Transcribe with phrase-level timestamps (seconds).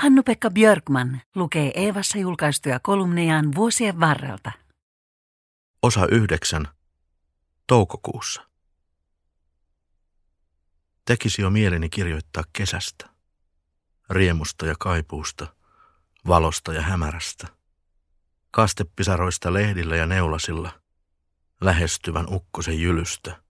[0.00, 4.52] Hannu-Pekka Björkman lukee Eevassa julkaistuja kolumnejaan vuosien varrelta.
[5.82, 6.68] Osa yhdeksän.
[7.66, 8.46] Toukokuussa.
[11.04, 13.08] Tekisi jo mieleni kirjoittaa kesästä.
[14.10, 15.54] Riemusta ja kaipuusta,
[16.26, 17.48] valosta ja hämärästä.
[18.50, 20.80] Kastepisaroista lehdillä ja neulasilla,
[21.60, 23.42] lähestyvän ukkosen jylystä,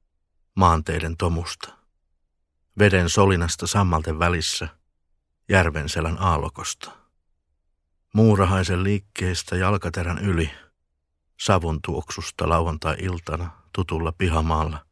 [0.57, 1.75] maanteiden tomusta.
[2.79, 4.69] Veden solinasta sammalten välissä–
[5.51, 6.91] Järvenselän aallokosta.
[8.15, 10.51] Muurahaisen liikkeestä jalkaterän yli,
[11.41, 14.87] savun tuoksusta lauantai-iltana tutulla pihamaalla,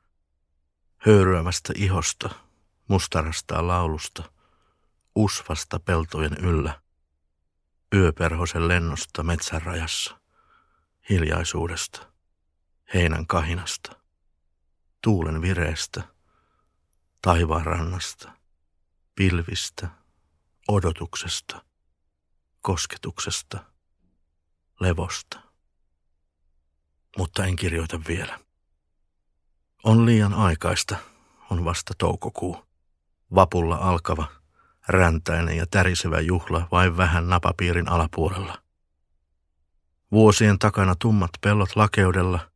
[0.97, 2.31] höyryävästä ihosta,
[2.89, 4.23] mustarasta laulusta,
[5.15, 6.81] usvasta peltojen yllä,
[7.95, 10.19] yöperhosen lennosta metsän rajassa,
[11.11, 12.13] hiljaisuudesta,
[12.95, 13.97] heinän kahinasta,
[15.03, 16.03] tuulen vireestä,
[17.23, 18.33] taivaan rannasta,
[19.15, 19.89] pilvistä,
[20.69, 21.65] odotuksesta,
[22.61, 23.59] kosketuksesta,
[24.81, 25.41] levosta.
[27.19, 28.39] Mutta en kirjoita vielä.
[29.85, 30.97] On liian aikaista,
[31.51, 32.65] on vasta toukokuu.
[33.35, 34.27] Vapulla alkava,
[34.89, 38.63] räntäinen ja tärisevä juhla vain vähän napapiirin alapuolella.
[40.13, 42.51] Vuosien takana tummat pellot lakeudella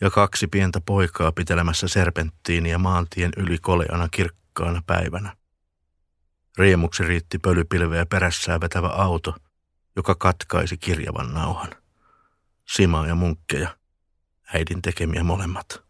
[0.00, 5.39] ja kaksi pientä poikaa pitelemässä serpenttiiniä maantien yli koleana kirkkaana päivänä.
[6.60, 9.34] Riemuksi riitti pölypilveä perässään vetävä auto,
[9.96, 11.70] joka katkaisi kirjavan nauhan.
[12.68, 13.76] Simaa ja munkkeja,
[14.54, 15.82] äidin tekemiä molemmat.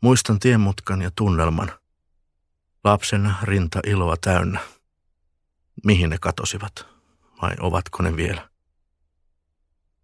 [0.00, 1.72] Muistan tienmutkan ja tunnelman.
[2.84, 4.60] Lapsena rinta iloa täynnä.
[5.84, 6.86] Mihin ne katosivat,
[7.42, 8.50] vai ovatko ne vielä?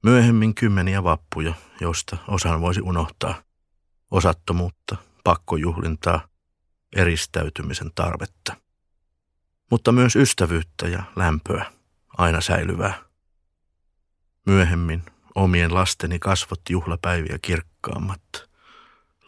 [0.03, 3.43] Myöhemmin kymmeniä vappuja, joista osan voisi unohtaa.
[4.11, 6.29] Osattomuutta, pakkojuhlintaa,
[6.97, 8.66] eristäytymisen tarvetta
[9.71, 11.73] mutta myös ystävyyttä ja lämpöä,
[12.19, 13.03] aina säilyvää.
[14.47, 15.03] Myöhemmin
[15.35, 18.23] omien lasteni kasvot juhlapäiviä kirkkaammat,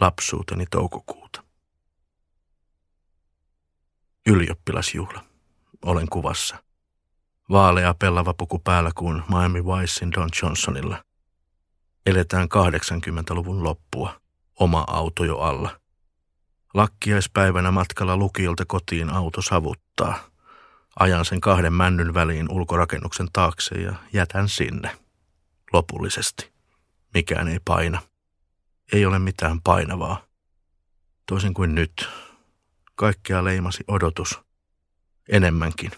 [0.00, 1.44] lapsuuteni toukokuuta.
[4.26, 5.24] Ylioppilasjuhla.
[5.84, 6.62] Olen kuvassa.
[7.50, 11.04] Vaalea pellava puku päällä kuin Miami Vicein Don Johnsonilla.
[12.06, 14.20] Eletään 80-luvun loppua.
[14.60, 15.80] Oma auto jo alla.
[16.78, 20.18] Lakkiaispäivänä matkalla lukiolta kotiin auto savuttaa.
[20.98, 24.98] Ajan sen kahden männyn väliin ulkorakennuksen taakse ja jätän sinne.
[25.72, 26.52] Lopullisesti.
[27.14, 28.02] Mikään ei paina.
[28.92, 30.24] Ei ole mitään painavaa.
[31.26, 32.08] Toisin kuin nyt.
[32.94, 34.40] Kaikkea leimasi odotus.
[35.28, 35.90] Enemmänkin.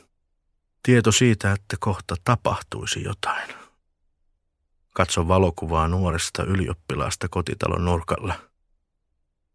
[0.82, 3.48] Tieto siitä, että kohta tapahtuisi jotain.
[4.94, 8.50] Katso valokuvaa nuoresta ylioppilaasta kotitalon nurkalla.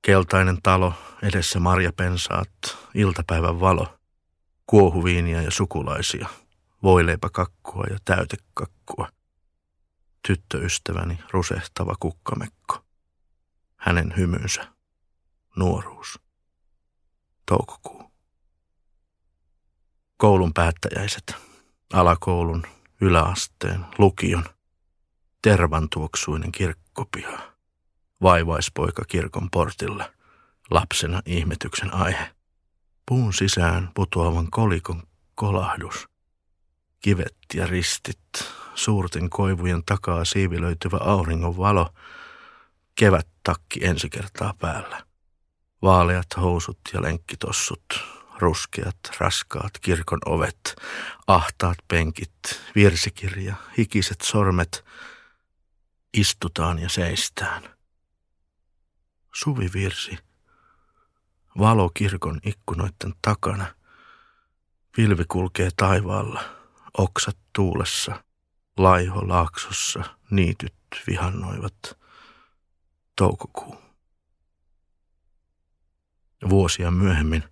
[0.05, 2.49] Keltainen talo, edessä marjapensaat,
[2.93, 3.87] iltapäivän valo–
[4.67, 6.29] kuohuviinia ja sukulaisia,
[6.83, 9.09] voileipäkakkua ja täytekakkua.
[10.27, 12.85] Tyttöystäväni rusehtava kukkamekko.
[13.77, 14.67] Hänen hymynsä.
[15.55, 16.19] Nuoruus.
[17.45, 18.11] Toukokuu.
[20.17, 21.35] Koulun päättäjäiset.
[21.93, 22.63] Alakoulun,
[23.01, 24.45] yläasteen, lukion.
[25.41, 27.54] Tervantuoksuinen kirkkopiha.
[28.21, 30.11] Vaivaispoika kirkon portilla.
[30.71, 32.35] Lapsena ihmetyksen aihe
[33.05, 35.03] puun sisään putoavan kolikon
[35.35, 36.07] kolahdus.
[36.99, 38.19] Kivet ja ristit,
[38.75, 41.89] suurten koivujen takaa siivilöityvä auringon valo,
[42.95, 45.05] kevät takki ensi kertaa päällä.
[45.81, 47.85] Vaaleat housut ja lenkkitossut,
[48.39, 50.75] ruskeat, raskaat kirkon ovet,
[51.27, 52.33] ahtaat penkit,
[52.75, 54.85] virsikirja, hikiset sormet.
[56.13, 57.74] Istutaan ja seistään.
[59.35, 60.17] Suvivirsi
[61.59, 63.65] Valo kirkon ikkunoiden takana.
[64.95, 66.43] Pilvi kulkee taivaalla,
[66.97, 68.23] oksat tuulessa,
[68.77, 70.73] laiho laaksossa, niityt
[71.07, 71.97] vihannoivat.
[73.15, 73.81] Toukokuu.
[76.49, 77.43] Vuosia myöhemmin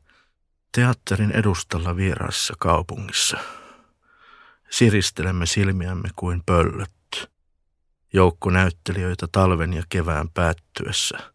[0.71, 3.37] teatterin edustalla vieraassa kaupungissa.
[4.69, 7.31] Siristelemme silmiämme kuin pöllöt.
[8.13, 11.17] Joukko näyttelijöitä talven ja kevään päättyessä–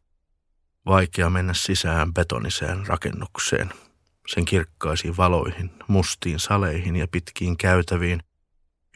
[0.86, 3.72] Vaikea mennä sisään betoniseen rakennukseen,
[4.26, 8.22] sen kirkkaisiin valoihin, mustiin saleihin ja pitkiin käytäviin,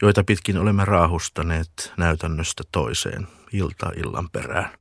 [0.01, 4.77] joita pitkin olemme raahustaneet näytännöstä toiseen ilta illan perään.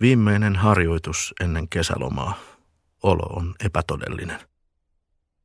[0.00, 2.38] Viimeinen harjoitus ennen kesälomaa.
[3.02, 4.40] Olo on epätodellinen.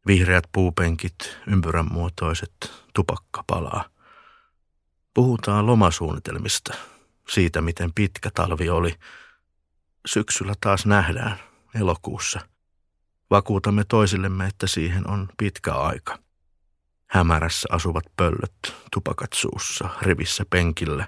[0.08, 3.86] Vihreät puupenkit, ympyränmuotoiset, tupakka palaa.
[5.14, 6.74] Puhutaan lomasuunnitelmista,
[7.30, 8.96] siitä miten pitkä talvi oli–
[10.06, 11.40] Syksyllä taas nähdään,
[11.76, 12.40] elokuussa.
[13.30, 16.20] Vakuutamme toisillemme, että siihen on pitkä aika.
[17.08, 21.08] Hämärässä asuvat pöllöt, tupakat suussa, rivissä penkillä,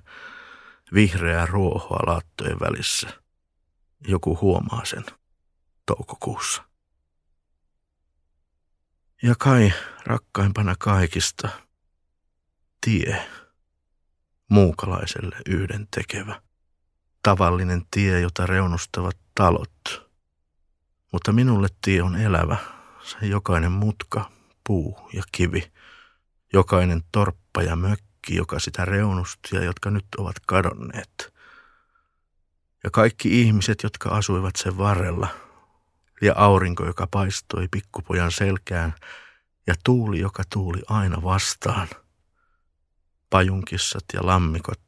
[0.94, 3.10] vihreää ruohoa laattojen välissä.
[4.08, 5.06] Joku huomaa sen
[5.86, 6.64] toukokuussa.
[9.24, 9.74] Ja kai
[10.06, 11.50] rakkaimpana kaikista,
[12.82, 13.26] tie,
[14.50, 16.42] muukalaiselle yhden tekevä,
[17.26, 20.10] tavallinen tie, jota reunustavat talot.
[21.12, 22.58] Mutta minulle tie on elävä,
[23.04, 24.32] se jokainen mutka,
[24.64, 25.72] puu ja kivi,
[26.54, 31.34] jokainen torppa ja mökki, joka sitä reunusti ja jotka nyt ovat kadonneet.
[32.84, 35.28] Ja kaikki ihmiset, jotka asuivat sen varrella,
[36.22, 38.94] ja aurinko, joka paistoi pikkupojan selkään,
[39.68, 41.88] ja tuuli, joka tuuli aina vastaan.
[43.30, 44.80] Pajunkissat ja lammikot,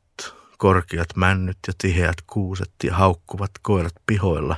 [0.58, 4.58] korkeat männyt ja tiheät kuuset ja haukkuvat koirat pihoilla,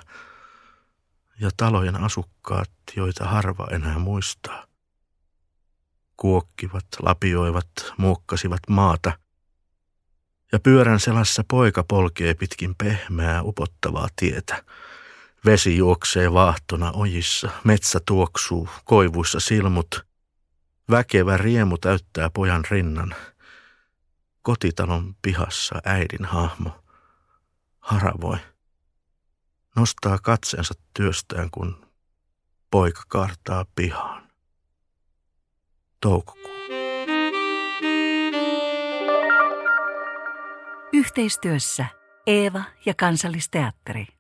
[1.40, 4.69] ja talojen asukkaat, joita harva enää muistaa
[6.19, 9.12] kuokkivat, lapioivat, muokkasivat maata.
[10.51, 14.63] Ja pyörän selässä poika polkee pitkin pehmeää upottavaa tietä.
[15.46, 20.06] Vesi juoksee vaahtona ojissa, metsä tuoksuu, koivuissa silmut.
[20.92, 23.16] Väkevä riemu täyttää pojan rinnan.
[24.50, 26.84] Kotitalon pihassa äidin hahmo.
[27.80, 28.38] Haravoi.
[29.75, 31.86] Nostaa katseensa työstään, kun
[32.72, 34.30] poika kartaa pihaan
[36.01, 36.51] toukokuu.
[40.94, 41.86] Yhteistyössä
[42.28, 44.19] Eeva ja Kansallisteatteri.